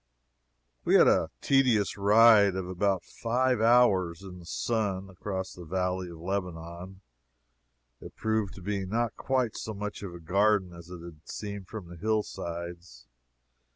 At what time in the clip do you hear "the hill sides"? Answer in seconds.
11.87-13.05